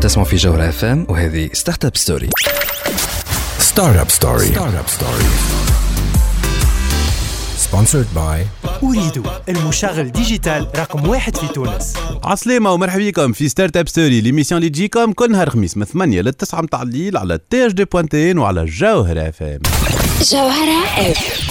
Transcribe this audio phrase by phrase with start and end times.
[0.00, 2.28] تسمعوا في جوهرة اف ام وهذه ستارت اب ستوري
[3.58, 5.24] ستارت اب ستوري ستارت اب ستوري
[7.70, 11.94] sponsored by أريد المشغل ديجيتال رقم واحد في تونس.
[12.24, 16.20] عسلامة ومرحبا بكم في ستارت اب ستوري ليميسيون اللي تجيكم كل نهار خميس من 8
[16.20, 19.58] ل 9 متاع الليل على تي اش دي بوانتين وعلى جوهرة اف ام
[20.32, 21.50] جوهرة اف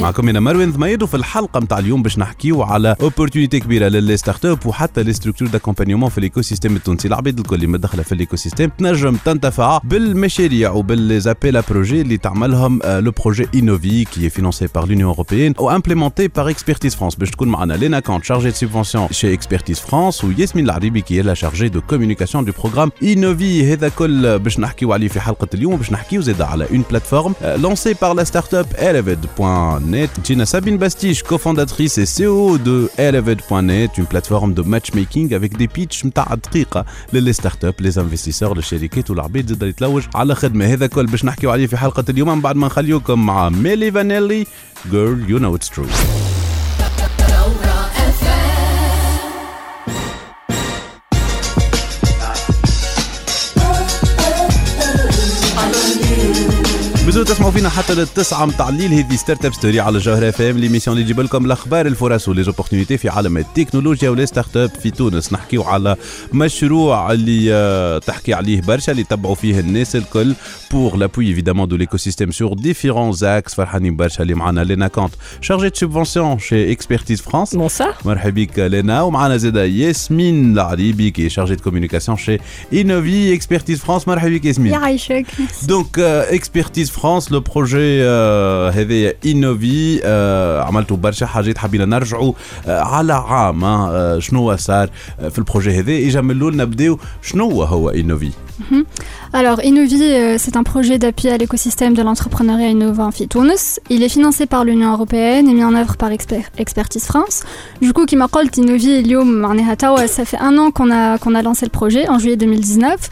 [0.00, 4.44] معكم أنا مروان ضميد وفي الحلقة نتاع اليوم باش نحكيو على اوبورتونيتي كبيرة للي ستارت
[4.44, 7.08] اب وحتى لي ستركتور داكومبانيومون في الايكو سيستيم التونسي.
[7.08, 13.10] العباد الكل اللي مدخله في الايكو سيستيم تنجم تنتفع بالمشاريع وبالزابيل بروجي اللي تعملهم لو
[13.10, 17.74] بروجي انوفي كي فينانسي بار لونيون اوروبيين أو امبليمونتي بار اكسبرتيز فرانس باش تكون معنا
[17.74, 22.44] لينا كونت شارجي دو سوبفونسيون شي اكسبرتيز فرانس وياسمين العريبي كي لا شارجي دو كوميونيكاسيون
[22.44, 26.66] دو بروغرام انوفي هذا كل باش نحكيو عليه في حلقة اليوم باش نحكيو زاد على
[26.70, 28.66] اون بلاتفورم لونسي بار لا ستارت اب
[29.64, 35.68] eleved.net تجينا Sabine Bastiche, cofondatrice et CEO de Elevate.net, une plateforme de matchmaking avec des
[35.68, 40.86] pitchs متاع دقيقة للي ستارت اب لي انفستيسور للشركات والعباد زاد يتلوج على خدمة هذا
[40.86, 44.46] كل باش نحكيو عليه في حلقة اليوم من بعد ما نخليوكم مع ميلي فانيلي
[44.92, 46.23] Girl You Know It's True.
[57.14, 58.92] بزو تسمعوا فينا حتى للتسعة متاع الليل.
[58.92, 62.96] هذه ستارت أب ستوري على جوهرة اف ام ليميسيون اللي تجيب لكم الأخبار الفرص وليزوبورتينيتي
[62.96, 65.32] في عالم التكنولوجيا ولي ستارت اب في تونس.
[65.32, 65.96] نحكيو على
[66.32, 70.34] مشروع اللي آه، تحكي عليه برشا اللي يتبعوا فيه الناس الكل
[70.70, 74.64] بور لابوي ايفيدامون دو ليكو سيستيم سور ديفيرون زاكس فرحانين برشا اللي معنا.
[74.64, 78.06] لينا كونت شارجي دو سوبفونسيون شي اكسبرتيز فرانس Bonsoir.
[78.06, 79.02] مرحبا بك لينا.
[79.02, 82.38] ومعنا زاده ياسمين العريبي كي شارجي دو كوميونيكاسيون شي
[82.72, 85.26] انوفي اكسبرتيز فرانس مرحبا بك ياسمين يعيشك
[85.62, 88.03] دونك اكسبرتيز فرانس لو بروجي
[88.73, 90.01] هذايا انوفي
[90.67, 92.33] عملتوا برشا حاجات حبينا نرجعوا
[92.67, 94.89] آه، على عام آه، شنو صار
[95.19, 98.31] آه، في البروجي هذا يجملوا لنا نبداو شنو هو انوفي
[99.31, 103.79] Alors, Innovi, euh, c'est un projet d'appui à l'écosystème de l'entrepreneuriat innovant FITUNS.
[103.89, 107.43] Il est financé par l'Union européenne et mis en œuvre par Exper- Expertise France.
[107.79, 111.35] Du coup, qui m'appelle Innovi Ilium Marneha Tawa, ça fait un an qu'on a, qu'on
[111.35, 113.09] a lancé le projet, en juillet 2019.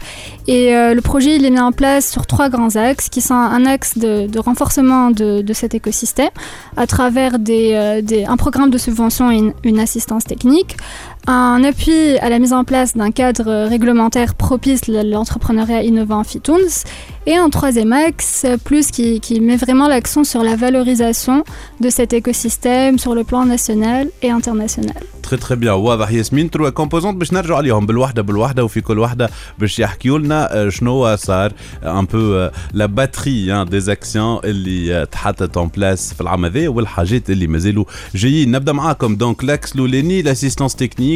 [0.48, 3.34] Et euh, le projet, il est mis en place sur trois grands axes, qui sont
[3.34, 6.29] un axe de, renforcement de, cet écosystème
[6.77, 10.77] à travers euh, un programme de subvention et une assistance technique,
[11.26, 16.84] un appui à la mise en place d'un cadre réglementaire propice à l'entrepreneuriat innovant FITUNS
[17.26, 21.44] et un troisième axe euh, plus qui, qui met vraiment l'accent sur la valorisation
[21.80, 25.02] de cet écosystème sur le plan national et international.
[25.28, 29.30] تري تري بيان واضح ياسمين تروا كومبوزونت باش نرجعوا عليهم بالوحده بالوحده وفي كل وحده
[29.58, 31.52] باش يحكيوا لنا آه، شنو صار
[31.82, 37.30] ان بو لا باتري دي زاكسيون اللي آه، تحطت اون بلاس في العام هذا والحاجات
[37.30, 41.11] اللي مازالوا جايين نبدا معاكم دونك لاكس الاولاني لاسيستونس تكنيك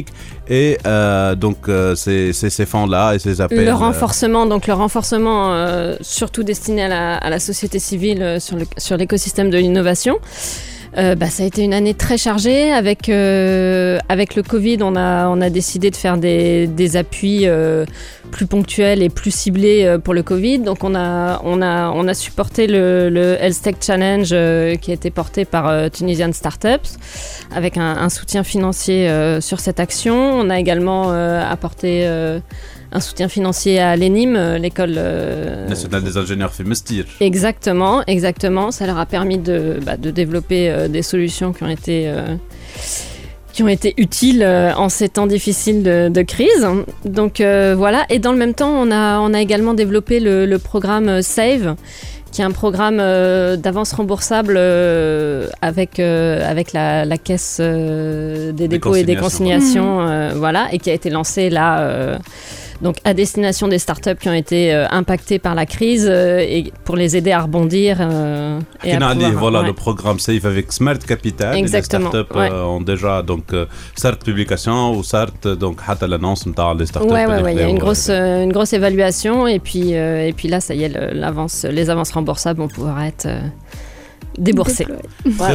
[0.50, 3.64] et euh, donc euh, ces, ces, ces fonds-là et ces appels.
[3.64, 8.40] Le euh, renforcement, donc le renforcement euh, surtout destiné à la, société civile
[8.78, 10.20] sur l'écosystème de l'innovation.
[10.98, 12.72] Euh, bah, ça a été une année très chargée.
[12.72, 17.48] Avec, euh, avec le Covid, on a, on a décidé de faire des, des appuis
[17.48, 17.86] euh,
[18.32, 20.60] plus ponctuels et plus ciblés euh, pour le Covid.
[20.60, 24.92] Donc on a, on a, on a supporté le, le Health Tech Challenge euh, qui
[24.92, 26.98] a été porté par Tunisian Startups
[27.56, 29.10] avec un, un soutien financier
[29.40, 30.16] sur cette action.
[30.16, 32.08] On a également apporté
[32.92, 37.06] un soutien financier à l'ENIM, euh, l'école euh, nationale des ingénieurs Fumestir.
[37.20, 38.72] Exactement, exactement.
[38.72, 42.12] Ça leur a permis de, bah, de développer euh, des solutions qui ont été
[43.54, 46.68] qui ont été utiles en ces temps difficiles de, crise.
[47.06, 48.06] Donc voilà.
[48.10, 51.76] Et dans le même temps, on a on a également développé le, programme Save
[52.32, 54.58] qui est un programme d'avance remboursable
[55.62, 60.34] avec, avec la, la caisse des dépôts et des consignations, mmh.
[60.36, 62.20] voilà, et qui a été lancé là
[62.82, 66.72] donc à destination des startups qui ont été euh, impactées par la crise euh, et
[66.84, 67.98] pour les aider à rebondir.
[68.00, 71.56] Euh, et à pouvoir, dit, voilà le programme Safe avec Smart Capital.
[71.56, 72.12] Exactement.
[72.12, 73.54] Les startups euh, ont déjà donc
[73.96, 77.12] certes publication ou certes donc l'annonce des startups.
[77.12, 80.48] Ouais, ouais, ouais il y a une grosse une grosse évaluation et puis et puis
[80.48, 83.28] là ça y est l'avance les avances remboursables vont pouvoir être
[84.38, 84.86] débourser.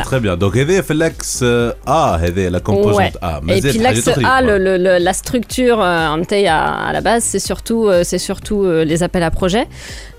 [0.05, 0.37] Très bien.
[0.37, 2.19] Donc, c'est l'axe euh, A,
[2.50, 3.17] la composante.
[3.23, 3.40] A.
[3.43, 8.05] Mais et puis l'axe A, la structure euh, en à, la base, c'est surtout, euh,
[8.05, 9.67] c'est surtout les appels à projets,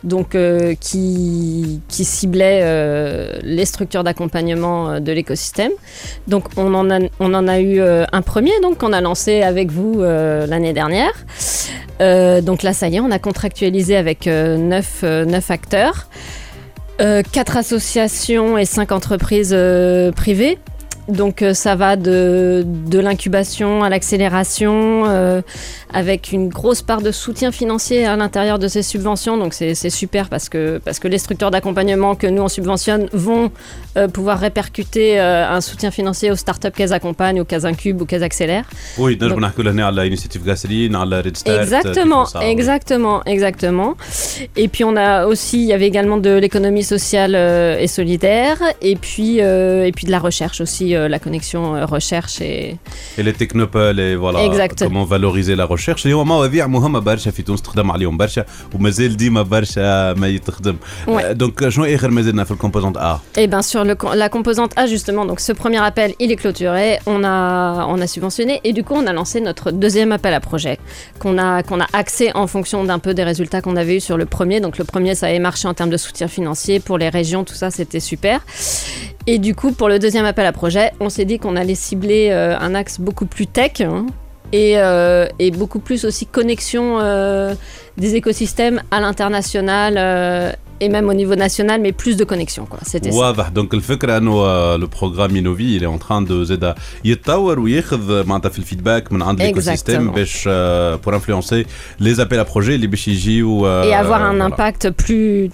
[0.04, 0.38] donc
[0.80, 5.71] qui, qui ciblaient les structures d'accompagnement de l'écosystème.
[6.27, 9.71] Donc, on en a, on en a eu un premier, donc qu'on a lancé avec
[9.71, 11.13] vous l'année dernière.
[12.00, 16.07] donc là, ça y est, on a contractualisé avec neuf, neuf acteurs
[17.04, 20.58] euh, quatre associations et cinq entreprises euh, privées.
[21.10, 25.42] Donc euh, ça va de, l'incubation à l'accélération, euh,
[25.94, 29.38] avec une grosse part de soutien financier à l'intérieur de ces subventions.
[29.38, 33.10] Donc c'est c'est super parce que, parce que les structures d'accompagnement que nous on subventionne
[33.12, 33.52] vont
[33.97, 38.06] euh, pouvoir répercuter euh, un soutien financier aux startups qu'elles accompagnent, ou qu'elles incubent ou
[38.06, 38.69] qu'elles accélèrent.
[38.99, 43.91] Oui, نجم Donc- نحكوا لهنا على انيشيتيف غاسرين على ريد ستارت Exactement, exactement, exactement.
[44.62, 48.59] Et puis on a aussi, il y avait également de l'économie sociale euh, et solidaire,
[48.91, 52.76] et puis euh, et puis de la recherche aussi, euh, la connexion euh, recherche et
[53.19, 54.79] Et les technopole et voilà Exact.
[54.88, 58.44] comment valoriser la recherche اللي هو مواضيع مهمه برشا في تونس تخدم عليهم برشا
[58.75, 60.76] ومازال ديما برشا ما يتخدم
[61.06, 61.25] Ouais.
[61.32, 65.51] دونك شنو اخر مازلنا في الكومبوزونت ا Et bien la composante A justement, donc ce
[65.51, 69.13] premier appel, il est clôturé, on a, on a subventionné et du coup on a
[69.13, 70.80] lancé notre deuxième appel à projet
[71.19, 74.18] qu'on a, qu'on a axé en fonction d'un peu des résultats qu'on avait eu sur
[74.18, 74.59] le premier.
[74.59, 77.56] Donc le premier ça avait marché en termes de soutien financier pour les régions, tout
[77.56, 78.41] ça c'était super.
[79.27, 82.30] Et du coup pour le deuxième appel à projet, on s'est dit qu'on allait cibler
[82.31, 83.81] euh, un axe beaucoup plus tech.
[83.81, 84.06] hein,
[84.53, 87.56] et, euh, et beaucoup plus aussi connexion euh,
[87.97, 92.65] des écosystèmes à l'international et même au niveau national, mais plus de connexion.
[92.67, 92.79] quoi.
[92.82, 93.15] C'était ça.
[93.15, 94.32] واضح دونك الفكره انه
[94.76, 96.75] لو بروغرام انوفي اللي اون تران دو زاد
[97.05, 100.15] يتطور وياخذ معناتها في الفيدباك من عند ليكو سيستيم Exactement.
[100.15, 100.49] باش
[101.05, 101.65] بور انفلونسي
[102.00, 104.50] لي زابيل ا بروجي اللي باش يجيو et avoir un voilà.
[104.53, 105.50] impact plus,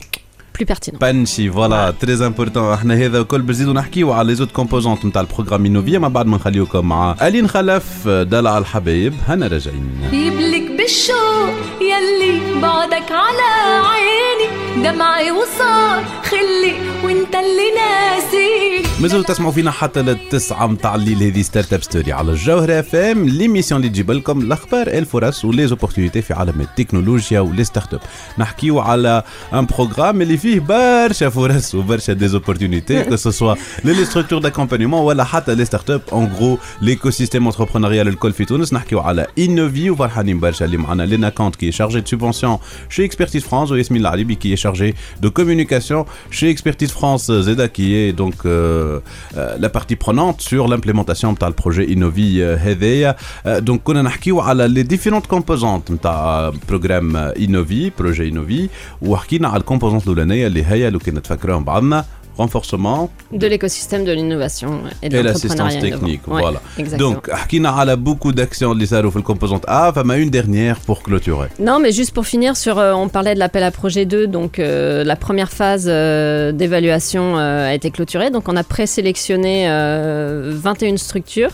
[0.60, 1.00] plus pertinent.
[1.02, 5.22] بانشي فوالا تري امبورتون إحنا هذا الكل باش نزيدو نحكيو على لي زوت كومبوزونت نتاع
[5.22, 11.50] البروغرام انوفي ما بعد ما نخليوكم مع الين خلف دلع الحبايب هنا راجعين يبلك بالشوق
[11.82, 16.74] يلي بعدك على عيني دمعي وصار خلي
[17.04, 22.32] وانت اللي ناسيني مازالوا تسمعوا فينا حتى للتسعة متاع الليل هذه ستارت اب ستوري على
[22.32, 27.94] الجوهرة اف ام ليميسيون اللي تجيب لكم الاخبار الفرص وليزوبورتينيتي في عالم التكنولوجيا ولي ستارت
[27.94, 28.00] اب
[28.38, 29.24] نحكيو على
[29.54, 35.55] ان بروغرام اللي فيه برشا فرص وبرشا ديزوبورتينيتي كو سوا لي ستركتور داكومبانيمون ولا حتى
[35.55, 40.41] لي ستارت اب اون غرو ليكو سيستيم انتربرونيال الكل في تونس نحكيو على انوفي وفرحانين
[40.41, 42.59] برشا اللي معنا لينا كونت كي شارجي دو سوبونسيون
[42.89, 47.95] chez Expertise France, Yasmine Laribi qui est chargée de communication chez Expertise France, Zeda qui
[47.95, 49.01] est donc euh,
[49.37, 53.17] euh, la partie prenante sur l'implémentation de le projet Innovi euh, هذايا.
[53.47, 58.69] Euh, donc كنا نحكيو على les différentes composantes نتاع programme Innovi, projet Innovi
[59.03, 62.05] وحكينا على الكومبوزونت الاولانيه اللي هي لو كان نتفكروهم بعضنا
[62.41, 64.71] renforcement De l'écosystème de l'innovation
[65.03, 66.21] et de et l'assistance l'entrepreneuriat technique.
[66.27, 66.35] innovant.
[66.37, 66.61] Ouais, Voilà.
[66.79, 67.13] exactement.
[67.15, 71.49] Donc, حكينا على beaucoup d'actions اللي صاروا في الكومبوزونت A, فما une dernière pour clôturer.
[71.61, 74.59] Non, mais juste pour finir, sur, euh, on parlait de l'appel à projet 2, donc
[74.59, 78.31] euh, la première phase euh, d'évaluation euh, a été clôturée.
[78.31, 81.53] Donc on a présélectionné euh, 21 structures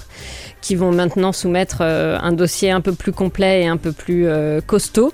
[0.63, 4.25] qui vont maintenant soumettre euh, un dossier un peu plus complet et un peu plus
[4.27, 5.13] euh, costaud.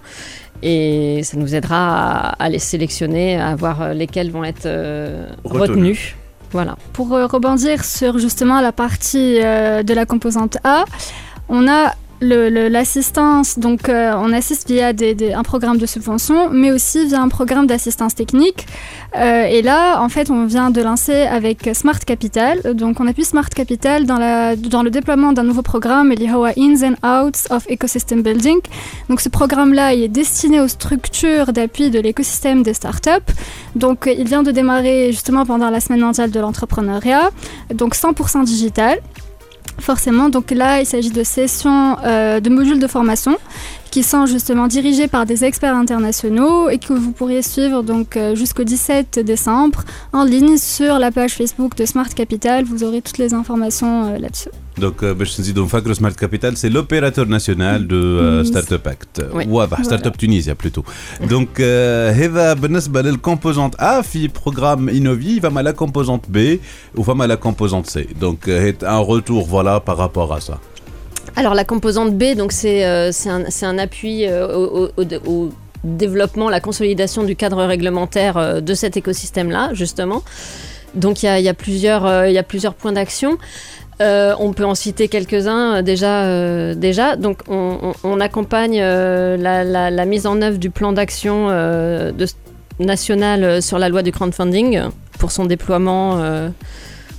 [0.64, 5.28] Et ça nous aidera à, à les sélectionner, à voir euh, lesquelles vont être euh,
[5.44, 6.16] retenues.
[6.52, 6.76] Voilà.
[6.94, 10.86] Pour euh, rebondir sur justement la partie euh, de la composante A,
[11.50, 17.06] on a l'assistance, donc euh, on assiste via des- un programme de subvention, mais aussi
[17.08, 18.68] via un programme d'assistance technique.
[19.18, 22.62] Euh, et là, en fait, on vient de lancer avec Smart Capital.
[22.76, 26.52] Donc, on appuie Smart Capital dans, la, dans le déploiement d'un nouveau programme, les Hawa
[26.58, 26.96] Ins and
[27.28, 28.60] Outs of Ecosystem Building.
[29.10, 33.10] Donc, ce programme-là, il est destiné aux structures d'appui de l'écosystème des startups.
[33.76, 37.32] Donc, il vient de démarrer justement pendant la semaine mondiale de l'entrepreneuriat.
[37.74, 39.00] Donc, 100% digital.
[39.82, 43.36] Forcément, donc là, il s'agit de sessions, euh, de modules de formation
[43.92, 48.36] qui sont justement dirigés par des experts internationaux et que vous pourriez suivre donc euh,
[48.36, 49.84] jusqu'au 17 décembre
[50.14, 52.64] en ligne sur la page Facebook de Smart Capital.
[52.64, 54.50] Vous aurez toutes les informations euh, là-dessus.
[54.78, 55.14] Donc, euh,
[55.94, 59.24] Smart Capital, c'est l'opérateur national de euh, Startup Act.
[59.34, 59.46] Oui.
[59.48, 59.84] Ou bah, voilà.
[59.84, 60.84] Startup Tunisia plutôt.
[61.30, 66.60] Donc, Heva euh, composante A, fi programme Innovi, va mal la composante B
[66.96, 68.08] ou va mal la composante C.
[68.20, 70.60] Donc, un retour voilà par rapport à ça.
[71.36, 75.50] Alors la composante B, donc c'est euh, un, appui euh, au,
[75.84, 80.24] développement, la consolidation du cadre réglementaire euh, de cet écosystème-là, justement.
[80.94, 82.04] Donc il y a, plusieurs,
[82.78, 83.38] points d'action.
[84.00, 87.16] On peut en citer quelques-uns déjà.
[87.16, 91.48] Donc on, accompagne la, mise en œuvre du plan d'action
[92.80, 94.82] national sur la loi du crowdfunding
[95.18, 95.48] pour son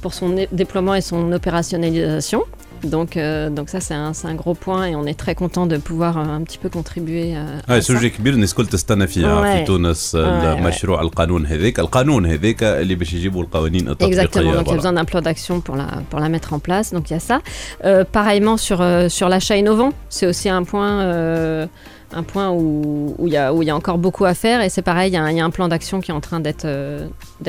[0.02, 2.42] pour son déploiement et son opérationnalisation.
[2.83, 5.65] Donc, euh, donc ça, c'est un, c'est un gros point et on est très content
[5.65, 7.85] de pouvoir euh, un petit peu contribuer euh, à هاي ça.
[7.87, 9.67] سوجي كبير الناس الكل تستنى فيها في Ouais.
[9.67, 14.45] تونس Ouais, المشروع القانون هذاك القانون هذاك اللي باش يجيبوا القوانين التطبيقيه Exactement, donc il
[14.45, 14.75] y a voilà.
[14.77, 17.19] besoin d'un plan d'action pour la, pour la mettre en place, donc il y a
[17.19, 17.39] ça.
[17.85, 21.65] Euh, pareillement sur, euh, sur l'achat innovant, c'est aussi un point, euh,
[22.12, 24.60] un point où il où y, a, y a encore beaucoup à faire.
[24.60, 27.08] Et c'est pareil, il y, a un plan d'action qui est en train d'être euh,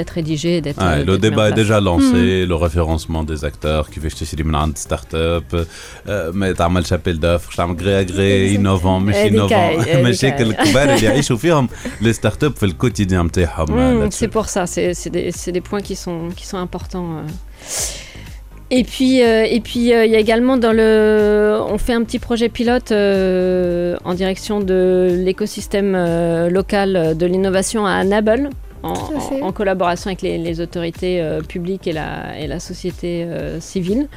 [0.09, 0.61] rédigé.
[0.77, 2.49] Ah, euh, le débat est déjà lancé, hmm.
[2.49, 4.43] le référencement des acteurs qui veulent acheter des
[4.75, 5.43] start-up,
[6.07, 9.27] euh, mais tu as un appel d'offres, tu un gré à gré, innovant, mais eh,
[9.29, 9.71] innovant.
[10.03, 11.15] Mais c'est que le couvert, il y a
[12.01, 13.23] les start-up font le quotidien.
[13.67, 17.23] Hmm, c'est pour ça, c'est, des, des points qui sont, qui sont importants.
[18.75, 22.03] Et puis, euh, et puis euh, il y a également dans le, on fait un
[22.03, 25.95] petit projet pilote euh, en direction de l'écosystème
[26.49, 28.49] local de l'innovation à Nabel,
[28.81, 33.27] en, collaboration avec les, les autorités publiques et la, et la société
[33.59, 34.07] civile.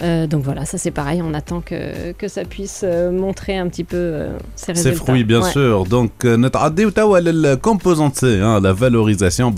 [0.00, 3.68] Euh, donc voilà, ça c'est pareil, on attend que, que ça puisse euh, montrer un
[3.68, 4.90] petit peu euh, ses résultats.
[4.90, 5.50] Ses fruits, bien ouais.
[5.50, 5.84] sûr.
[5.86, 6.60] Donc, notre
[7.42, 9.50] la composante, hein, la valorisation,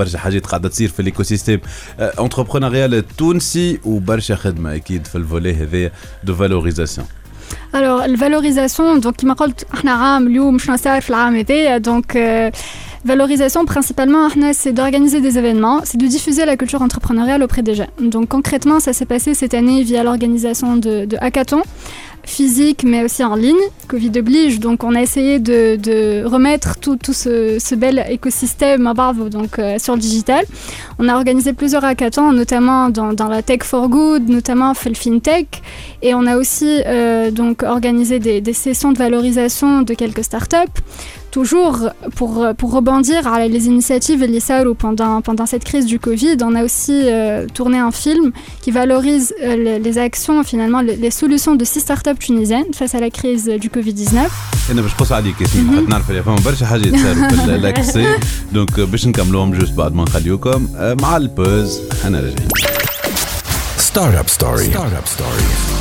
[1.02, 1.60] l'écosystème
[2.00, 5.52] euh, entrepreneurial tunisi ou Barcha Khedma, qui est le volet
[6.24, 7.06] de valorisation.
[7.72, 12.50] Alors, la valorisation, donc, qui m'a dit, nous avons un peu de temps, donc, euh,
[13.02, 17.88] Valorisation, principalement, c'est d'organiser des événements, c'est de diffuser la culture entrepreneuriale auprès des jeunes.
[17.98, 21.62] Donc concrètement, ça s'est passé cette année via l'organisation de, hackathons
[22.22, 23.56] physique mais aussi en ligne,
[23.88, 29.94] Covid oblige, donc on a essayé de, remettre tout, ce, bel écosystème à euh, sur
[29.94, 30.44] le digital.
[30.98, 35.62] On a organisé plusieurs hackathons, notamment dans, la Tech for Good, notamment fait le FinTech,
[36.02, 40.56] et on a aussi euh, donc, organisé des, sessions de valorisation de quelques startups.
[41.30, 44.40] Toujours pour, pour rebondir à les initiatives et les
[44.78, 49.34] pendant, pendant cette crise du Covid, on a aussi euh, tourné un film qui valorise
[49.42, 53.68] euh, les, actions, finalement, les, solutions de six startups tunisiennes face à la crise du
[53.68, 54.26] Covid-19.
[55.54, 55.86] Mhm.
[64.70, 65.79] Startup Story.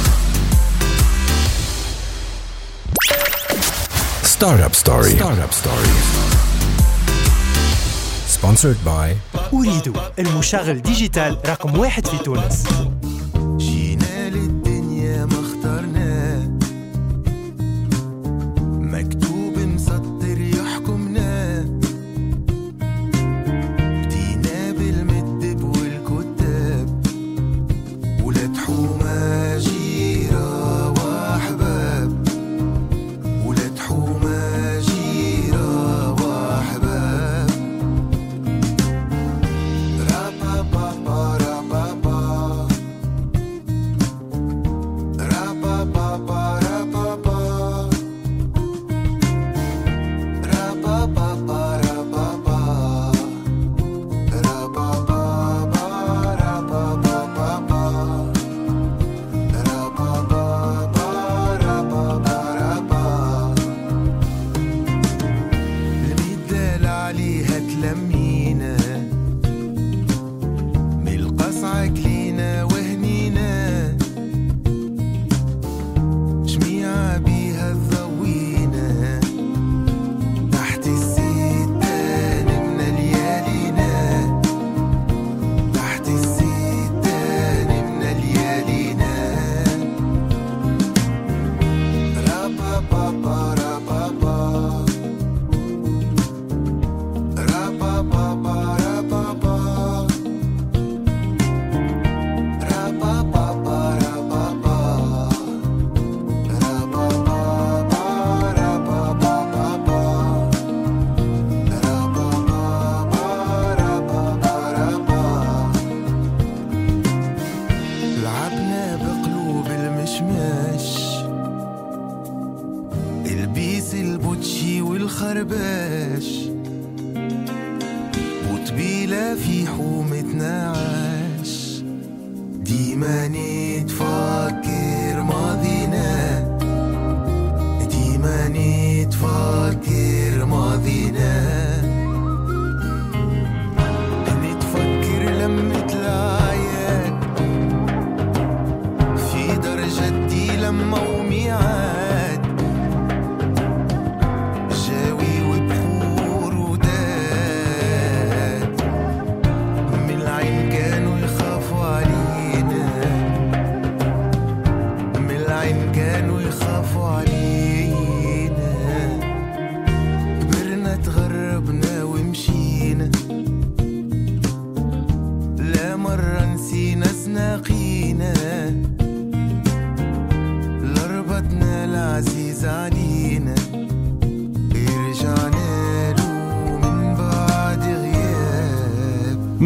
[4.39, 5.89] ستارت اب ستوري ستارت اب ستوري
[8.27, 9.17] سبونسرد باي
[9.53, 12.63] أريد المشغل ديجيتال رقم واحد في تونس.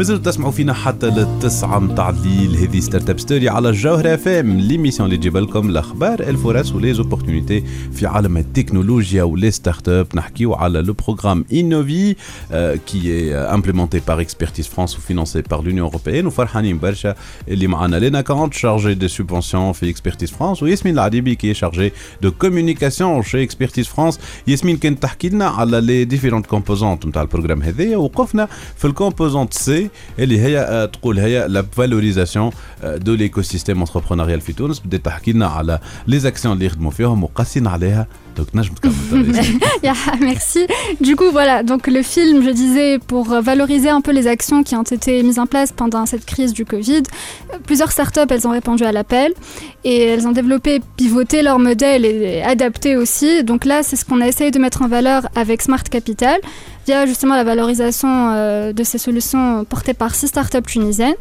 [0.02, 5.07] مازلتوا تسمعوا فينا حتى للتسعة متاع الليل هذه ستارت اب ستوري على الجوهرة فام ليميسيون
[5.07, 10.92] اللي تجيب لكم الاخبار الفرص وليزوبورتينيتي في عالم التكنولوجيا ولي ستارت اب نحكيو على لو
[10.92, 12.16] بروغرام انوفي
[12.87, 17.14] كي امبليمونتي بار اكسبرتيز فرانس وفينانسي بار لونيون اوروبيان وفرحانين برشا
[17.49, 21.92] اللي معنا لينا كونت شارجي دي سوبونسيون في اكسبرتيز فرانس وياسمين العريبي كي شارجي
[22.23, 27.62] دو كوميونيكاسيون شي اكسبرتيز فرانس ياسمين كانت تحكي لنا على لي ديفيرونت كومبوزونت نتاع البروغرام
[27.62, 32.50] هذايا وقفنا في الكومبوزونت سي اللي هي آه، تقول هي لا فالوريزاسيون
[32.85, 37.25] دو ليكو سيستيم انتربرونوريال في تونس بدات تحكي لنا على لي زاكسيون اللي يخدموا فيهم
[37.25, 38.92] وقاسين عليها دونك نجم تكمل
[39.33, 39.59] ترى.
[39.83, 40.62] Yeah, merci.
[41.00, 44.62] Du coup, voilà, donc le film, je disais, pour euh, valoriser un peu les actions
[44.62, 48.47] qui ont été mises en place pendant cette crise du Covid, euh, plusieurs startups, elles
[48.49, 49.30] ont répondu à l'appel
[49.85, 53.30] et elles ont développé, pivoté leur modèle et adapté aussi.
[53.45, 56.38] Donc là, c'est ce qu'on a essayé de mettre en valeur avec Smart Capital
[56.86, 61.16] via justement la valorisation euh, de ces solutions portées par six startups tunisiennes.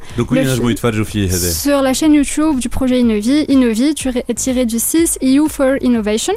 [1.52, 6.34] Sur la chaîne YouTube du projet Innovi, Innovi tiré du 6 EU for Innovation.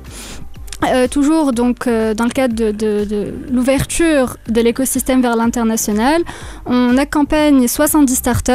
[0.84, 6.22] Euh, toujours donc euh, dans le cadre de, de- de l'ouverture de l'écosystème vers l'international,
[6.66, 8.52] on accompagne 70 startups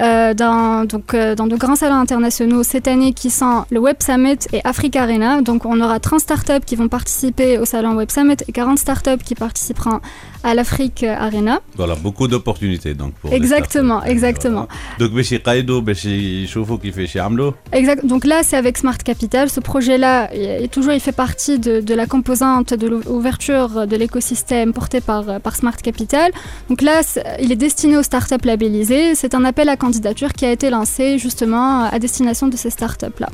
[0.00, 3.96] euh, dans, donc, euh, dans de grands salons internationaux cette année qui sont le Web
[4.02, 5.42] Summit et Africa Arena.
[5.42, 9.22] Donc on aura 30 startups qui vont participer au salon Web Summit et 40 startups
[9.22, 10.00] qui participeront
[10.44, 11.60] à l'Afrique euh, Arena.
[11.76, 14.68] Voilà, beaucoup d'opportunités donc Exactement, euh, exactement.
[14.98, 17.54] Donc Beshi Kaido, Beshi Shofo qui fait chez Amlo.
[17.72, 18.04] Exact.
[18.04, 22.06] Donc là, c'est avec Smart Capital, ce projet-là est toujours il fait partie de, la
[22.06, 26.30] composante de l'ouverture de l'écosystème porté par euh, par Smart Capital.
[26.68, 27.02] Donc là,
[27.40, 31.18] il est destiné aux startups labellisées, c'est un appel à candidature qui a été lancé
[31.18, 33.28] justement à destination de ces startups là.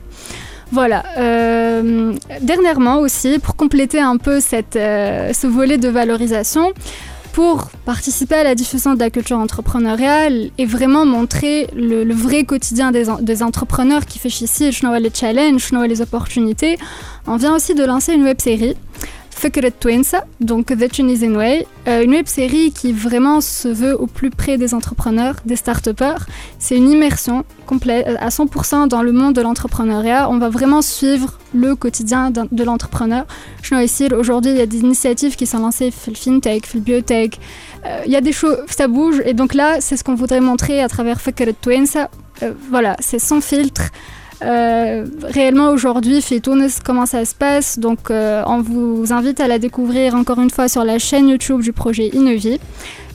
[0.70, 1.02] Voilà.
[1.16, 4.40] Euh, dernièrement aussi, pour compléter un peu
[4.76, 6.72] euh, ce volet de valorisation,
[7.32, 12.90] pour participer à la diffusion de la culture entrepreneuriale et vraiment montrer le, vrai quotidien
[12.90, 16.76] des, en- des entrepreneurs qui fait ici, je les challenges, je les opportunités.
[17.26, 18.76] On vient aussi de lancer une web série.
[19.38, 24.08] Fikret Twinsa, donc The Tunisian Way, euh, une web série qui vraiment se veut au
[24.08, 25.88] plus près des entrepreneurs, des start
[26.58, 30.28] C'est une immersion complète euh, à 100% dans le monde de l'entrepreneuriat.
[30.28, 33.26] On va vraiment suivre le quotidien de l'entrepreneur.
[33.62, 36.80] Je vois ici, aujourd'hui, il y a des initiatives qui sont lancées, le fintech, le
[36.80, 37.38] biotech.
[37.86, 39.22] Euh, Il y a des choses, ça bouge.
[39.24, 42.10] Et donc là, c'est ce qu'on voudrait montrer à travers Fikret Twinsa.
[42.42, 43.82] Euh, voilà, c'est sans filtre.
[44.41, 47.79] Euh, réellement aujourd'hui, fait Tunis, comment ça se passe.
[47.79, 51.61] Donc, euh, on vous invite à la découvrir encore une fois sur la chaîne YouTube
[51.61, 52.59] du projet Innovi.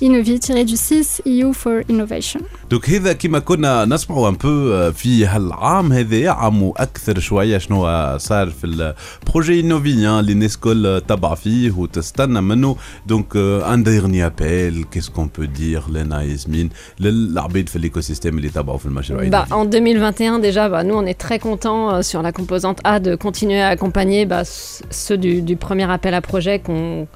[0.01, 2.40] Innovi-du 6 EU for Innovation.
[2.71, 7.87] دوك هذا كما كنا نسمعوا ان بو في هالعام هذا عام واكثر شويه شنو
[8.18, 14.85] صار في البروجي انوفي اللي الناس الكل تبع فيه وتستنى منه دونك ان ديرني ابيل
[14.92, 19.44] كيس كون بو دير لنا ياسمين للعبيد في الايكو سيستيم اللي تبعوا في المشروع Bah,
[19.47, 19.53] Innovi.
[19.53, 23.15] en 2021, déjà, bah, nous, on est très contents euh, sur la composante A de
[23.15, 27.08] continuer à accompagner bah, ceux du premier appel à projet qu'on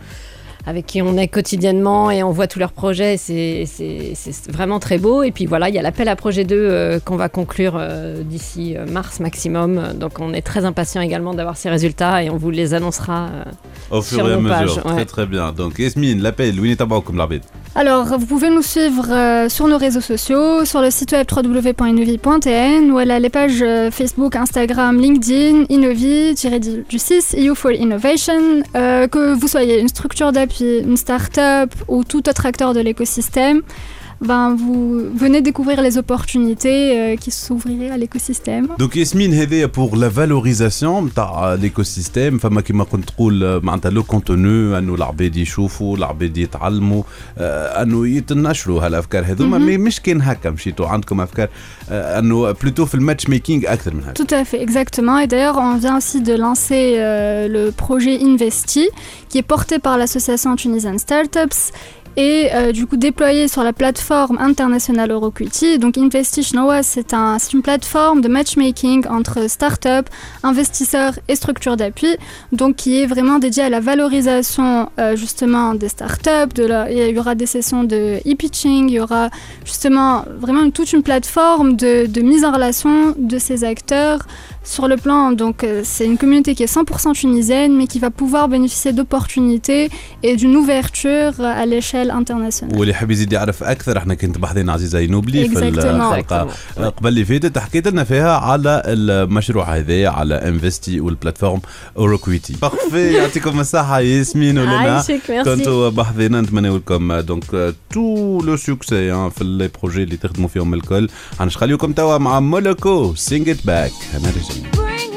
[0.67, 3.15] avec qui on est quotidiennement et on voit tous leurs projets.
[3.15, 3.63] C'est
[4.49, 5.23] vraiment très beau.
[5.23, 8.21] Et puis voilà, il y a l'appel à projet 2 euh, qu'on va conclure euh,
[8.21, 9.93] d'ici euh, mars maximum.
[9.95, 13.29] Donc on est très impatient également d'avoir ces résultats et on vous les annoncera
[13.91, 14.83] au fur et à mesure.
[14.83, 14.95] Pages.
[14.95, 15.53] Très très bien.
[15.53, 17.47] Donc Esmine, l'appel, Winnie Tabor comme l'arbitre.
[17.75, 22.97] Alors, vous pouvez nous suivre sur nos réseaux sociaux, sur le site web www.innovi.tn ou
[22.97, 26.33] à les pages Facebook, Instagram, LinkedIn, Innovi,
[26.89, 28.63] du 6, EU for Innovation.
[28.73, 33.61] que vous soyez une structure d'appui une start-up ou tout autre acteur de l'écosystème,
[34.22, 34.82] ben, vous
[35.14, 38.68] venez découvrir les opportunités euh, qui s'ouvriraient à l'écosystème.
[38.78, 44.02] دونك ياسمين هذايا بور لا فالوريزاسيون نتاع ليكو سيستيم فما كيما كنت تقول معناتها لو
[44.02, 47.02] كونتوني انه العباد يشوفوا العباد يتعلموا
[47.38, 51.48] آه، انه يتنشروا هالافكار هذوما مي مش كان هكا مشيتوا عندكم افكار
[51.90, 55.18] آه، انه بلوتو في الماتش ميكينغ اكثر من هكا Tout à fait, exactement.
[55.18, 58.84] Et d'ailleurs, on vient aussi de lancer euh, le projet Investi,
[59.28, 61.62] qui est porté par l'association Tunisian Startups
[62.17, 65.77] et euh, du coup déployé sur la plateforme internationale Euroquity.
[65.77, 70.09] Donc Investi Chinois, c'est un, une plateforme de matchmaking entre startups,
[70.41, 72.17] investisseurs et structures d'appui,
[72.51, 76.53] donc qui est vraiment dédiée à la valorisation euh, justement des startups.
[76.55, 79.29] De la, il y aura des sessions de e-pitching, il y aura
[79.63, 84.25] justement vraiment toute une plateforme de, de mise en relation de ces acteurs
[84.74, 88.10] Sur le plan, donc, euh, c'est une communauté qui est 100% tunisienne, mais qui va
[88.10, 89.84] pouvoir bénéficier d'opportunités
[90.26, 92.78] et d'une ouverture à l'échelle internationale.
[92.78, 95.84] واللي يحب يزيد يعرف اكثر احنا كنت بحثنا عزيزه ينوبلي في Exactement.
[95.84, 101.60] الحلقه قبل اللي فاتت حكيت لنا فيها على المشروع هذا على انفستي والبلاتفورم
[101.96, 108.56] اوروكويتي بارفي يعطيكم الصحه ياسمين ولنا عايشك ميرسي كنتوا باحثين نتمنى لكم دونك تو لو
[108.56, 113.92] سوكسي في لي بروجي اللي تخدموا فيهم الكل حنخليكم توا مع مولوكو سينج ات باك
[114.14, 115.16] انا رجعنا Bring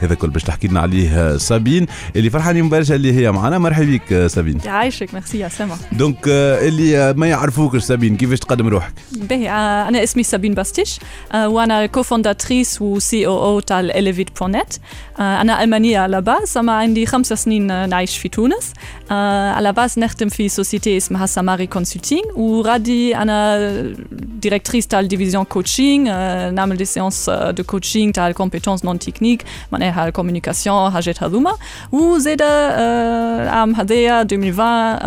[0.00, 1.86] هذا كل باش تحكي لنا عليه سابين.
[2.16, 3.58] اللي فرحانين برشا اللي هي معنا.
[3.58, 4.58] مرحبا بك سابين.
[4.64, 5.14] يعيشك.
[5.14, 5.76] ميرسي يا سما.
[5.92, 10.54] دونك آه، اللي آه، ما يعرفوكش سابين كيفاش تقدم روحك؟ باهي آه، أنا اسمي سابين
[10.54, 10.98] باستيش
[11.32, 14.72] آه، وأنا كوفونداتريس و سي أو أو تاع اليفيت بونت
[15.20, 18.72] أنا ألمانية على باس أما عندي خمسة سنين آه، نعيش في تونس.
[19.10, 26.08] آه، على باس نخدم في سوسيتي اسمها ساماري كونسلتينغ وغادي أنا ديريكتريس تاع الديفيزيون كوتشينغ
[26.12, 31.54] آه، نعمل دي سيونس دو كوتشينغ تاع الكومبيتونس نون تكنيك manejar communication Hajet Haluma.
[31.90, 34.98] Ou Zeda eh, Am Hadea 2020,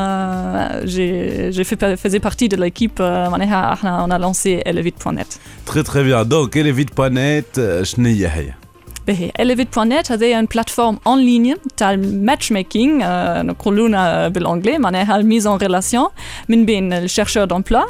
[0.86, 5.40] eh, j'ai fait faisais partie de l'équipe eh, manejar on a lancé elevit.net.
[5.66, 6.26] Très très bien.
[6.26, 8.65] Donc elevit.net, je euh,
[9.09, 12.53] دونك اليفيت بانيت شنو هي هي باهي elevate.net هذايا ان بلاتفورم اون ليني تاع الماتش
[12.53, 13.05] ميكينغ
[13.43, 16.09] نقولونا بالانجلي معناها الميز اون ريلاسيون
[16.49, 17.85] من بين الشيرشور دومبلوا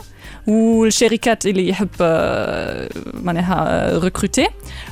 [0.47, 4.49] والشركات اللي يحب آه، معناها ريكروتي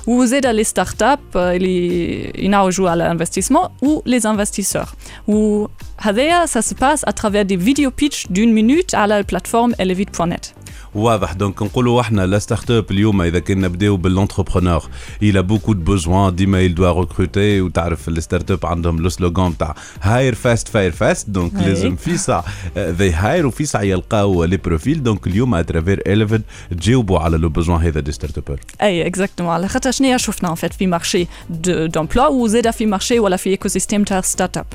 [0.07, 4.85] وزاد لي ستارت اب اللي ينعوجوا على انفستيسمون و لي انفستيسور
[5.29, 10.62] وهذايا سا سي باس اترافير دي فيديو بيتش دون مينوت على البلاتفورم elevate.net
[10.96, 11.34] واضح.
[11.34, 14.90] دونك نقولوا إحنا لا ستارت اب اليوم إذا كنا نبداو بالونتربرونور
[15.24, 16.30] a beaucoup de besoins.
[16.30, 21.30] ديما il doit recruter وتعرف الستارت اب عندهم لو سلوغان تاع هاير فاست فاير فاست
[21.30, 21.54] دونك.
[21.56, 22.44] لازم في ساعه
[22.78, 27.82] ذي هاير وفي ساعه يلقاو لي بروفيل دونك اليوم اترافير 11 تجاوبوا على لو بوزوان
[27.82, 32.28] هذا دي ستارت اب أي اكزاكتومون على خاطر شنو شفنا ان فيت في مارشي دومبلوا
[32.28, 34.66] وزاد في مارشي ولا في ايكو سيستيم تاع ستارت اب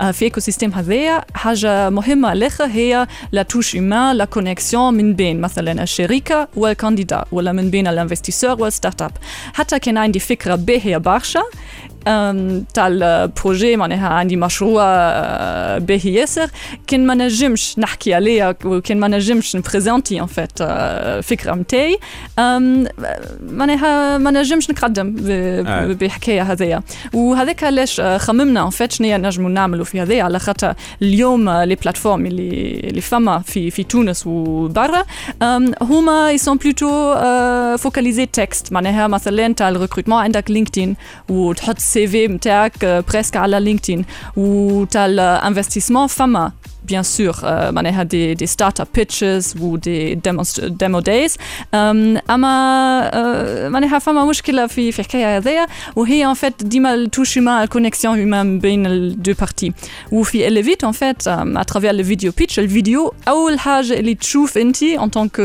[0.00, 5.14] آه، في ايكو سيستيم هذايا حاجة مهمة الآخر هي لا توش هيومان لا كونيكسيون من
[5.14, 5.40] بين.
[5.40, 9.11] مثلا الشركه والكانديدا ولا من بين الانفستيسور والستارت اب
[9.53, 11.96] حتى كان عندي فكره باهيه برشا أم،
[12.74, 14.84] تاع البروجي معناها عندي مشروع
[15.78, 16.50] باهي ياسر
[16.86, 20.62] كان ما نجمش نحكي عليه وكان ما نجمش نبريزونتي ان فيت
[21.24, 21.98] فكره نتاعي
[23.40, 25.14] معناها ما نجمش نقدم
[26.00, 26.82] بحكايه هذايا
[27.14, 32.26] وهذاك علاش خممنا ان فيت شنو نجموا نعملوا في هذايا على خاطر اليوم لي بلاتفورم
[32.26, 35.04] اللي اللي فما في في تونس وبرا
[35.82, 37.14] هما يسون بلوتو
[37.76, 40.96] فوكاليزي تكست معناها مثلا تاع الريكروتمون عندك لينكدين
[41.28, 44.02] وتحط CV, tag euh, presque à la LinkedIn,
[44.36, 46.52] ou tal as l'investissement FAMA,
[46.87, 50.15] bien sûr euh, معناها دي دي ستارت اب بيتشز ودي
[50.65, 51.37] ديمو دايز
[51.73, 57.63] اما آه، معناها فما مشكله في في الحكايه هذيا وهي ان فيت ديما توش هيومان
[57.63, 59.73] الكونيكسيون هيومان بين الدو بارتي
[60.11, 65.39] وفي اليفيت ان فيت اترافير الفيديو بيتش الفيديو اول حاجه اللي تشوف انت ان طونك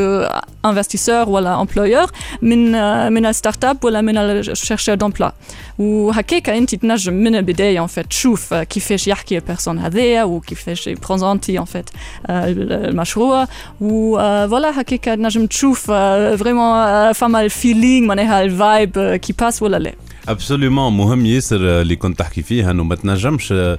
[0.65, 5.33] انفستيسور ولا امبلويور من آه، من الستارت اب ولا من الشيرشور دومبلا
[5.79, 10.87] وهكاك انت تنجم من البدايه ان فيت تشوف كيفاش يحكي البيرسون هذايا وكيفاش
[11.33, 11.89] يبريزونتي ان فيت
[12.29, 13.47] المشروع
[13.81, 15.91] وفوالا هكاك تنجم تشوف
[16.37, 19.93] فريمون فما الفيلينغ معناها الفايب كي باس ولا لا
[20.28, 23.78] ابسوليومون مهم ياسر اللي كنت تحكي فيها إنه ما تنجمش آه،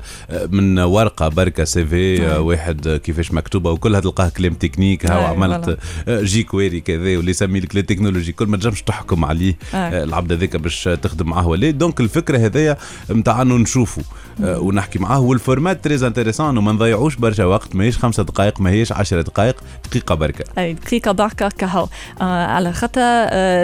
[0.49, 5.25] من ورقة بركة سي في آه، واحد آه، كيفاش مكتوبة وكلها تلقاه كلام تكنيك هاو
[5.25, 5.77] عملت
[6.09, 9.57] جي كويري كذا واللي يسمي لك التكنولوجي كل ما تنجمش تحكم عليه.
[9.73, 11.47] آه، العبد هذاك باش تخدم معاه.
[11.47, 12.77] ولا دونك الفكرة هذايا
[13.11, 14.01] نتاع إنه نشوفه
[14.39, 15.19] ونحكي معاه.
[15.19, 19.55] والفورمات تريز انتريسون وما نضيعوش برشا وقت ماهيش خمسة دقائق ماهيش عشرة دقائق
[19.89, 20.45] دقيقة بركة.
[20.57, 21.87] اي دقيقة بركة كهو.
[22.21, 23.01] على خاطر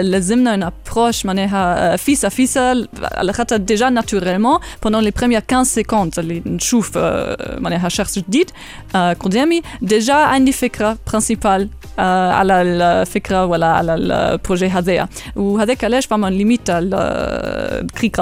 [0.00, 5.81] لازمنا ان ابروش معناها فيسا فيسا خاطر على خاطر ديجا ناتوريلمون pendant les premières 15
[5.81, 8.51] secondes اللي نشوف آه، معناها شخص جديد
[8.95, 15.08] آه، قدامي ديجا عندي فكره برينسيبال على الفكرة ولا على البروجي هذايا.
[15.36, 16.70] وهذاك علاش فما ليميت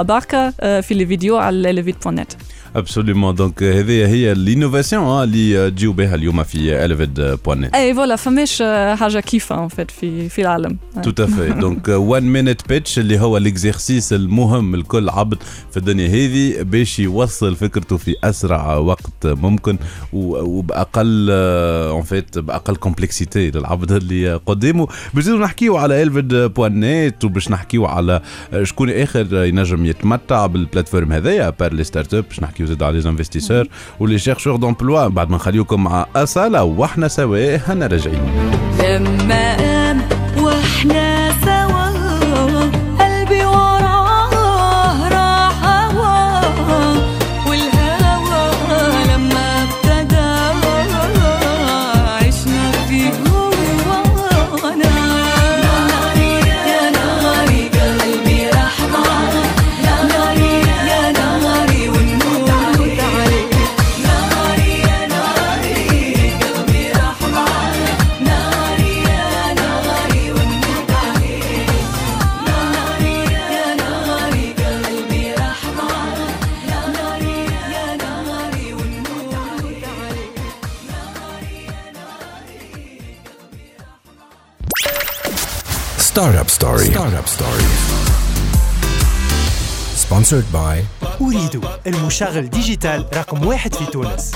[0.01, 1.71] بركة آه، في الفيديو على
[2.07, 2.33] نت
[2.75, 8.15] ابسوليومون دونك هذه هي الانوفاسيون اللي تجيو بها اليوم في الفيد بوان نت إي فوالا
[8.15, 10.77] فماش آه، حاجة كيفة في في العالم.
[11.03, 15.37] تو تافي دونك 1 مينيت بيتش اللي هو الاكزرسيس المهم لكل عبد
[15.71, 19.77] في الدنيا هذه باش يوصل فكرته في أسرع وقت ممكن
[20.13, 24.87] وبأقل اون فيت بأقل كومبلكسيتي للعبد اللي قدامه.
[25.13, 28.21] باش نحكيو على الفيد بوان نت وباش نحكيو على
[28.63, 33.09] شكون آخر ينجم يتمتع بالبلاتفورم هذايا بار لي ستارت اب باش نحكيو زاد على لي
[33.09, 33.67] انفستيسور
[33.99, 38.21] ولي شيرشور دومبلوا بعد ما نخليوكم مع اصاله وإحنا سوا هنا راجعين.
[38.79, 39.70] لما
[86.81, 87.63] ستوري ستارت ستوري
[89.95, 90.83] سبونسرد باي
[91.21, 94.31] أريد المشغل ديجيتال رقم واحد في تونس.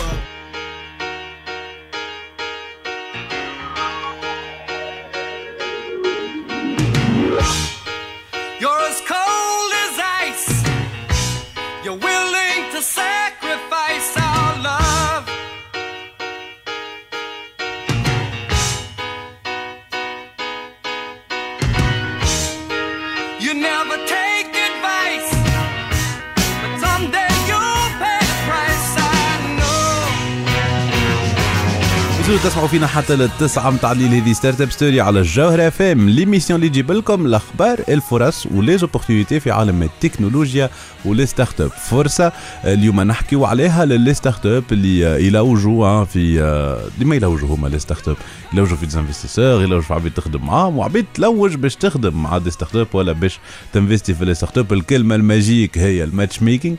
[32.75, 36.69] فينا حتى للتسعة متاع الليل هذه ستارت اب ستوري على الجوهرة اف ام ليميسيون اللي
[36.69, 40.69] تجيب لكم الأخبار الفرص وليزوبورتينيتي في عالم التكنولوجيا
[41.05, 42.31] ولي ستارت اب فرصة
[42.65, 48.17] اليوم نحكيو عليها للي ستارت اب اللي يلوجوا في ديما يلوجوا هما لي ستارت اب
[48.53, 52.75] يلوجوا في ديزانفستيسور يلوجوا في عبيد تخدم معاهم وعبيد تلوج باش تخدم مع دي ستارت
[52.75, 53.39] اب ولا باش
[53.73, 56.77] تنفستي في لي ستارت اب الكلمة الماجيك هي الماتش ميكينج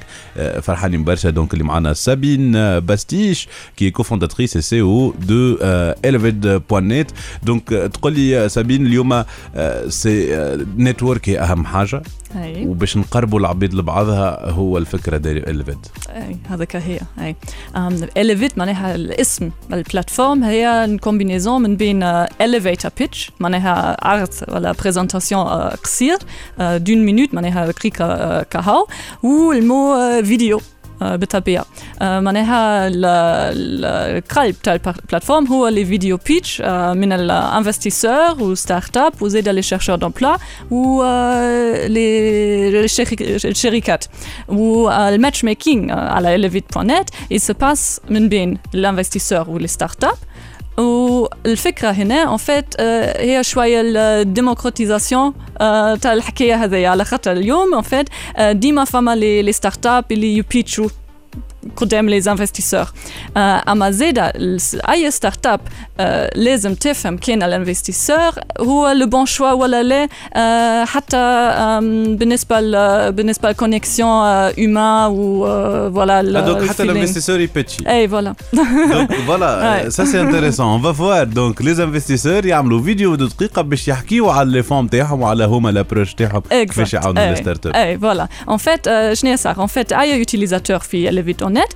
[0.63, 1.31] فرحانين برشا.
[1.31, 5.57] دونك اللي معنا سابين آه، باستيش كي كوفونداتريس سي أو دو
[6.07, 10.37] elevate.net دونك آه، تقول لي آه، سابين اليوم آه، سي
[10.79, 12.03] نتورك هي أهم حاجة.
[12.37, 12.67] أي.
[12.67, 16.11] وباش نقربوا العبيد لبعضها هو الفكرة داير elevate.
[16.11, 17.37] أي هذاك هي أي.
[18.17, 22.03] اليفيت معناها الاسم البلاتفورم هي كومبينيزون من بين
[22.41, 25.47] اليفيتر بيتش معناها عرض ولا بريزنتاسيون
[25.85, 26.17] قصير
[26.61, 28.87] دون مينوت معناها دقيقه كهو
[29.23, 30.61] والمو آه، فيديو
[31.02, 31.66] آه، بالطبيعه
[32.02, 33.86] آه، معناها ال- ال-
[34.18, 39.96] القلب تاع البلاتفورم هو لي فيديو بيتش آه، من الانفستيسور وستارت اب وزيد لي شيرشور
[39.96, 40.38] دومبلا
[40.72, 44.06] و آه، لي الشرك- الشركات
[44.48, 50.14] والماتش ميكينج على elevate.net il se passe من بين الانفستيسور ولي ستارت اب
[50.79, 52.81] والفكرة هنا ان فيت
[53.21, 53.81] هي شوية
[54.21, 55.33] الديموكراتيزاسيون
[56.01, 58.09] تاع الحكاية هذيا على خاطر اليوم ان فيت
[58.51, 60.89] ديما فما لي ستارت اب اللي يبيتشوا
[61.76, 62.86] قدام لي انفستيسور
[63.38, 64.32] اما زيدا
[64.90, 65.60] اي ستارت اب
[66.36, 73.12] لازم تفهم كان الانفستيسور هو لو بون شوا ولا لا آه، حتى آم، بالنسبه ل-
[73.12, 74.10] بالنسبه للكونيكسيون
[74.58, 77.08] هيومان و آه، فوالا ال- دونك حتى الفيلينغ.
[77.14, 79.88] l'investisseur يبتشي اي فوالا دونك فوالا Ouais.
[79.90, 84.30] سا سي انتريسون اون فا فوار دونك لي انفستيسور يعملوا فيديو دو دقيقه باش يحكيو
[84.30, 88.28] على لي فون تاعهم وعلى هما لابروش تاعهم كيفاش يعاونوا لي ستارت اب اي فوالا
[88.50, 91.74] ان فيت شنو صار ان فيت اي يوتيليزاتور في ليفيت اون نت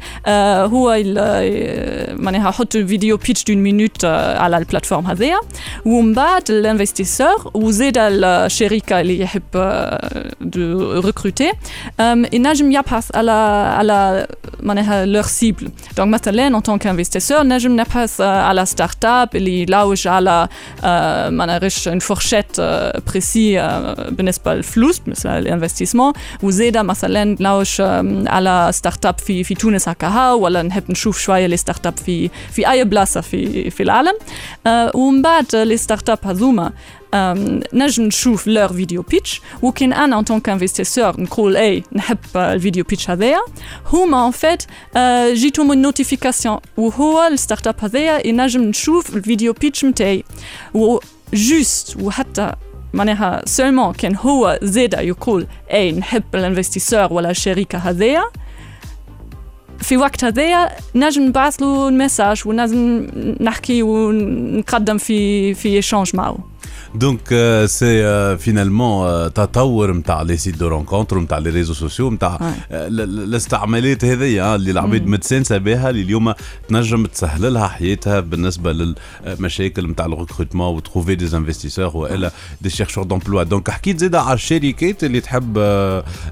[0.74, 5.38] هو ال- آه، معناها يحط فيديو بيتش دون مينوت على البلاتفورم هذيا
[5.86, 9.42] ومن بعد الانفستيسور وزيد الشركه اللي يحب
[10.42, 11.52] دو ريكروتي
[12.34, 13.32] ينجم يبحث على
[13.78, 14.28] على
[14.60, 19.62] معناها لور سيبل دونك مثلا ان طونك انفستيسور نجم نبحث آه، على ستارت اب اللي
[19.62, 20.48] يلوج على
[20.84, 22.62] آه، ما نعرفش ان فورشيت
[23.08, 23.60] بريسي
[24.12, 30.33] بالنسبه للفلوس بالنسبه للانفستيسمون وزيدا مثلا نلوج آم، على ستارت اب في في تونس هكاها
[30.33, 34.15] ولا نحب نشوف شوية لي ستارت اب في في أي بلاصة في في العالم.
[34.67, 36.73] آه، ومن بعد لي ستارت اب هذوما
[37.73, 42.85] نجم نشوف لور فيديو بيتش وكان أنا ان طونك انفستيسور نقول اي نحب آه، الفيديو
[42.85, 43.41] بيتش هذايا.
[43.93, 44.63] هما ان فيت
[45.33, 50.25] جيتهم النوتيفيكاسيون وهو الستارت اب هذايا ينجم نشوف الفيديو بيتش نتاعي
[50.75, 52.53] وجوست وحتى
[52.93, 58.23] معناها سولمون كان هو زادا يقول اي نحب الانفستيسور ولا الشركة هذايا.
[59.81, 63.07] في وقت هذايا نجم نبعث له المساج ونجم
[63.41, 66.50] نحكي ونقدم في في ايشانج معه
[66.95, 67.35] دونك
[67.67, 74.55] سي فينالمون تطور نتاع لي سيت دو رونكونتر نتاع لي ريزو سوسيو نتاع الاستعمالات هذيا
[74.55, 76.33] اللي العباد متسانسه بها اللي اليوم
[76.69, 78.73] تنجم تسهل لها حياتها بالنسبة
[79.27, 85.05] للمشاكل نتاع الريكروتمون وتروفي دي انفستيسور والا دي شيرشور دومبلوا دونك حكيت زيد على الشركات
[85.05, 85.59] اللي تحب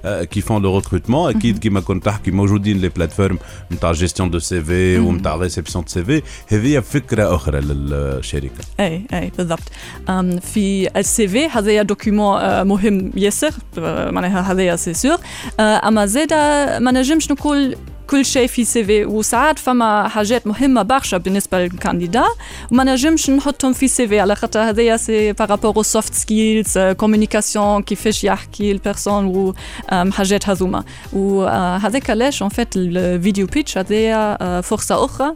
[0.05, 3.39] كي فون لو ريكروتمون أكيد كيما كنت تحكي موجودين لي بلاتفورم
[3.73, 9.03] نتاع جيستيون دو سي في ونتاع ريسبسيون دو سي في هذه فكره أخرى للشركه اي
[9.13, 9.63] اي بالضبط.
[10.09, 15.19] أم، في السي في هذايا دوكيومون مهم ياسر آه، معناها هذايا سي سور
[15.61, 17.77] أما زادا ما نجمش نقول
[18.11, 22.25] كل شيء في سي في وساعات فما حاجات مهمة برشا بالنسبة للكانديدا.
[22.73, 28.25] وما نجمش نحطهم في سي في على خاطر هذايا سي بارابور سوفت سكيلز كوميونيكاسيون كيفاش
[28.25, 29.55] يحكي البيرسون
[29.93, 30.85] وحاجات هذوما.
[31.13, 35.35] وهذاك علاش ان فيت الفيديو بيتش هذايا آه، فرصة أخرى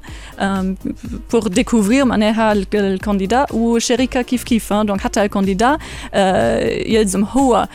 [1.33, 5.79] بور ديكوفرير معناها الك- الكانديدا والشركة كيف كيف دونك حتى الكانديدا
[6.15, 7.69] آه، يلزم هو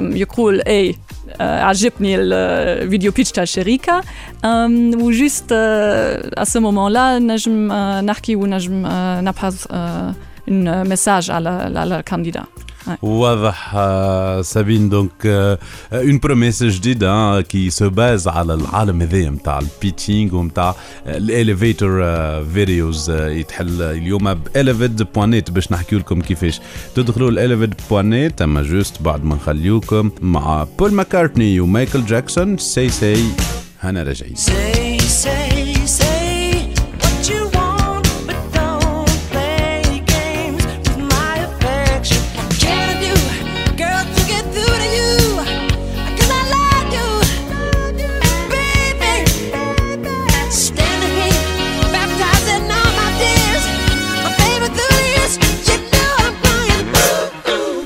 [0.00, 0.94] يقول اي آه،
[1.39, 4.01] عجبني الفيديو بيتش تاع الشركه
[4.45, 9.67] أم، وجوست ا سو مومون لا نجم آه، نحكي ونجم آه، نبحث
[10.49, 12.43] ان ميساج على على الكانديدا
[13.02, 13.72] واضح
[14.40, 15.26] سابين دونك
[15.92, 20.74] اون بروميس جديده كي سو باز على العالم هذايا نتاع البيتشينغ ونتاع
[21.06, 22.02] الاليفيتور
[22.54, 26.60] فيديوز يتحل اليوم باليفيت بوانيت باش نحكي لكم كيفاش.
[26.94, 33.24] تدخلوا الاليفيت بوانيت أما جوست بعد ما نخليوكم مع بول ماكارتني ومايكل جاكسون سي سي
[33.80, 34.34] هنا راجعين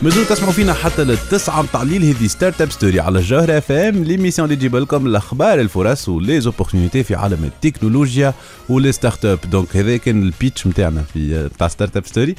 [0.03, 4.05] مازلتوا تسمعوا فينا حتى للتسعة متاع الليل هذه ستارت اب ستوري على الجوهرة اف ام
[4.05, 8.35] ليميسيون اللي تجيب لكم الاخبار الفرص ولي زوبورتينيتي في عالم التكنولوجيا
[8.69, 12.35] ولي ستارت اب دونك هذا كان البيتش نتاعنا في بتاع ستارت اب ستوري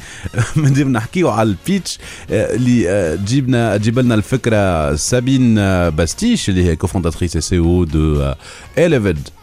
[0.55, 1.99] مادام نحكيو على البيتش
[2.31, 7.83] آه، اللي آه، تجيبنا تجيب لنا الفكرة سابين آه، باستيش اللي هي كوفونداتريس سي أو
[7.83, 8.33] دو
[8.77, 9.42] Elevad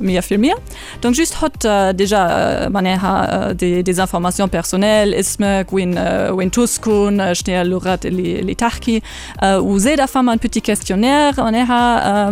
[0.00, 0.56] mir viel mehr.
[1.02, 5.14] Donc just hat äh, euh, déjà man ha de, des informations personnelles.
[5.18, 5.98] Isme gwin
[6.36, 9.00] win tuskun ste lorat les tarki
[9.42, 11.34] euh, ou se da fa un petit questionnaire.
[11.38, 12.30] On ha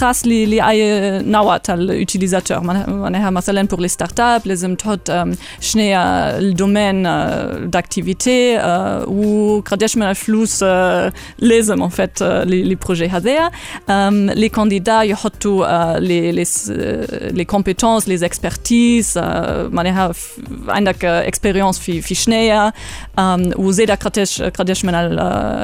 [0.00, 4.64] ras li li aie euh, nauert al utilisateur man ha maselen pour les startups les
[4.64, 5.10] im tot
[5.60, 5.90] schne
[6.40, 7.08] le domaine
[7.66, 8.58] d'activité
[9.06, 10.62] ou gradechme al flous
[11.38, 13.50] les en fait les, les projets hazer
[14.34, 15.44] les candidats yo hat
[16.00, 20.10] les les, les, euh, les Kompetenz, les Expertise, äh, euh, man ha
[20.68, 22.72] eindag äh, euh, fi, schnéier
[23.56, 24.94] ou se gradch men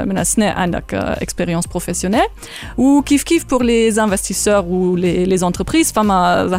[0.07, 2.29] men sne eindag äh, Experiz professionell.
[2.77, 6.03] Ou kif kif pour les investisseurs ou les, les entreprises fa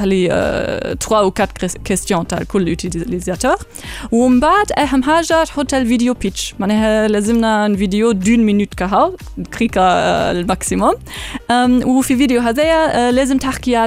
[0.06, 3.58] les euh, 3 ou 4 questions tal cool l'utilisateur.
[4.12, 5.04] Ou um bad e hem
[5.56, 6.54] Hotel Video Pitch.
[6.58, 6.70] Man
[7.10, 9.12] lazimna un Video d'une minute kaha,
[9.52, 10.96] krika äh, maximum.
[11.86, 13.87] Ou fi Video haéier äh, lesem Tag ja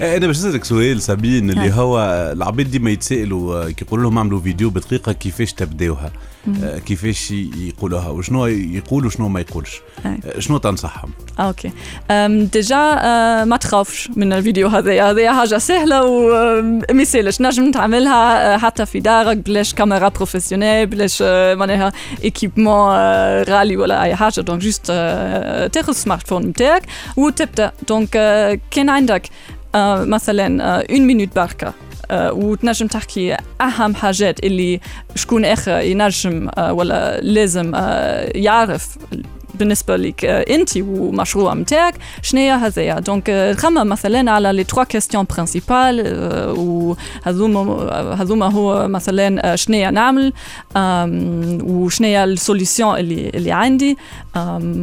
[0.00, 1.72] أنا باش نسألك سؤال سابين اللي هاي.
[1.72, 1.98] هو
[2.32, 6.12] العباد ديما يتسالوا آه، كي يقولوا لهم اعملوا فيديو بدقيقة كيفاش تبداوها؟
[6.62, 9.80] آه، كيفاش يقولوها؟ وشنو يقولوا وشنو ما يقولش.
[10.06, 11.70] آه، شنو تنصحهم؟ أوكي.
[12.52, 12.94] ديجا
[13.44, 15.10] ما تخافش من الفيديو هذا.
[15.10, 21.22] هذا حاجة سهلة وما يسالش نجم تعملها؟ حتى في دارك بلاش كاميرا بروفيسيونيل بلاش
[21.52, 21.92] معناها
[22.24, 22.94] ايكيبمون
[23.42, 24.40] غالي ولا أي حاجة.
[24.40, 24.86] دونك جوست
[25.72, 26.82] تاخذ السمارت فون نتاعك
[27.16, 28.10] وتبدا دونك
[28.70, 29.22] كان عندك
[30.04, 31.72] مثلا آه، اون مينوت بركه
[32.12, 34.80] وتنجم تحكي أهم حاجات اللي
[35.14, 38.98] شكون آخر ينجم آه، ولا لازم آه، يعرف
[39.58, 44.84] بالنسبة لك آه، انت ومشروع نتاعك شنو هذايا؟ دونك آه، خمم مثلا على لي تروا
[44.84, 46.02] كيستيون برينسيبال
[46.58, 47.62] وهذوما
[48.22, 50.32] هذوما هو مثلا آه، شنو نعمل
[51.64, 53.96] وشنو السوليسيون اللي اللي عندي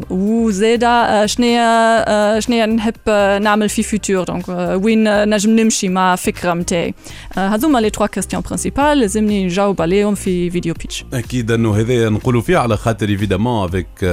[0.09, 5.59] وزاده آه، شنو آه، شنو نحب آه، نعمل في فيتور دونك آه، وين آه، نجم
[5.59, 6.93] نمشي مع فكرة نتاعي
[7.37, 12.09] آه، هذوما لي تروا كيستيون برينسيبال لازمني نجاوب عليهم في فيديو بيتش أكيد أنه هذا
[12.09, 13.17] نقولوا فيه على خاطر
[13.67, 14.05] avec euh,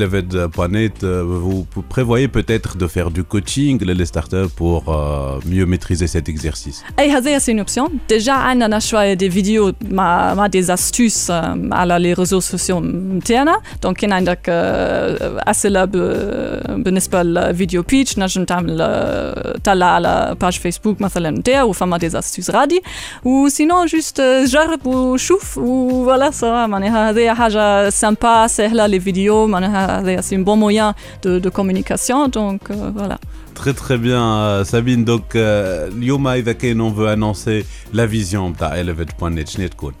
[0.00, 6.06] Elevate.net euh, vous prévoyez peut-être de faire du coaching les startups pour euh, mieux maîtriser
[6.06, 11.30] cet exercice اي هذايا سي اوبسيون ديجا عندنا شويه دي فيديو مع مع دي استوس
[11.72, 18.44] على لي ريزو سوسيو نتاعنا دونك كان عندك آه، اسئله ب- بالنسبه للفيديو بيتش نجم
[18.44, 22.82] تعمل آه، طلع على باج فيسبوك مثلا نتاع وفما دي استوس غادي
[23.24, 29.89] وسينون جوست جرب وشوف وفوالا سوا معناها هذايا حاجه سامبا سهله لي فيديو معناها
[30.21, 32.27] C'est un bon moyen de, de communication.
[32.27, 33.17] Donc euh, voilà
[33.60, 37.64] Très très bien euh, Sabine donc euh, اليوم إذا كان on veut annoncer
[37.94, 39.92] la vision بتاع Elevate.net شنو تكون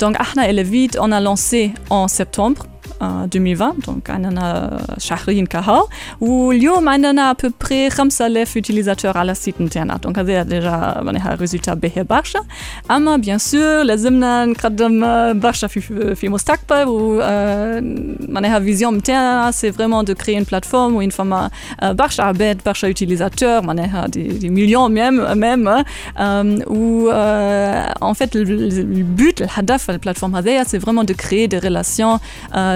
[0.00, 2.66] Donc, احنا Elevate, on a lancé en septembre
[3.02, 5.88] euh, 2020 donc عندنا شهرين كهو
[6.20, 11.74] واليوم عندنا à peu près 5000 utilisateurs على السيت نتاعنا دونك هذا ديجا معناها ريزولتا
[11.74, 12.40] باهي برشا
[12.90, 17.80] اما بيان سور لازمنا نقدم آه، برشا في في مستقبل و آه،
[18.28, 21.50] معناها فيزيون نتاعنا سي فريمون دو كري اون بلاتفورم وين فما
[21.80, 25.84] آه، برشا عباد برشا يوتيليزاتور معناها دي, دي مليون ميم ميم
[26.66, 27.10] و
[28.10, 32.18] en fait le, le but الهدف البلاتفورم هذايا سي فريمون دو كريي دي ريلاسيون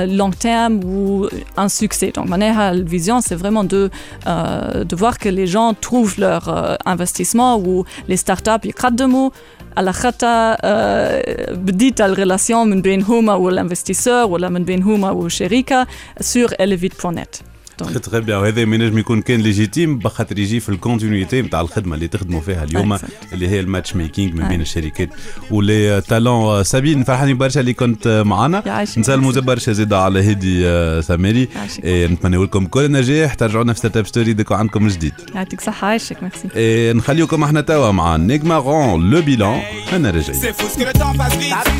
[0.07, 2.11] long terme ou un succès.
[2.12, 3.91] Donc, Maneha, la vision, c'est vraiment de,
[4.26, 9.31] euh, de voir que les gens trouvent leur euh, investissement ou les startups, يقدموا
[9.76, 15.87] على خطا آه، بديت الريلاسيون من بين هما والانفستيسور ولا من بين هما والشركه
[16.20, 17.51] سور elevate.net
[17.84, 21.96] تري تري بيان وهذا ما ينجم يكون كان ليجيتيم بخاطر يجي في الكونتينيتي نتاع الخدمة
[21.96, 22.98] اللي تخدموا فيها اليوم.
[23.34, 24.50] اللي هي الماتش ميكينج من أي.
[24.50, 25.10] بين الشركات
[25.52, 28.98] ولي تالون سابين فرحانين برشا اللي كنت معنا يعيشك.
[28.98, 30.62] نسلموا برشا زيد على هدي
[31.02, 31.84] سامري يعيشك.
[31.84, 35.88] إيه، نتمنى لكم كل نجاح ترجعونا في ستارت اب ستوري ديكو عندكم جديد يعطيك صحة
[35.88, 39.62] عايشك ميرسي نخليكم إحنا توا مع نجمة رون لو بيلان
[39.94, 40.42] أنا راجعين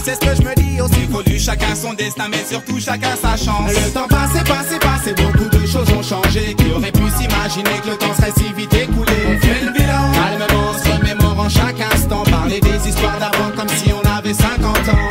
[0.06, 1.02] c'est ce que je me dis aussi.
[1.04, 3.70] Évolue chacun son destin, mais surtout chacun sa chance.
[3.86, 6.44] Le temps passé, passé, passé, beaucoup de choses ont changé.
[6.60, 9.18] Qui aurait pu s'imaginer que le temps serait si vite écoulé?
[9.32, 10.04] On fait le bilan.
[10.20, 12.24] Calmement, en se remémorant chaque instant.
[12.38, 15.10] Parler des histoires d'avant comme si on avait 50 ans.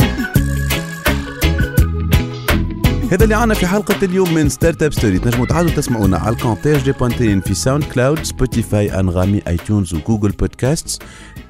[3.13, 6.81] هذا اللي عنا في حلقة اليوم من ستارت اب ستوري تنجموا تعادوا تسمعونا على الكونتاج
[6.83, 11.03] دي بوانتين في ساوند كلاود سبوتيفاي أنغامي اي تيونز وجوجل بودكاست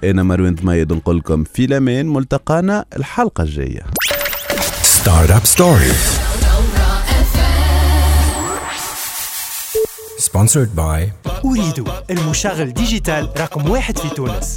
[0.05, 3.83] أنا مروان ضميد نقول لكم في الأمان ملتقانا الحلقة الجاية
[5.03, 6.32] Startup Story.
[10.23, 14.55] Sponsored by أريد المشغل ديجيتال رقم واحد في تونس.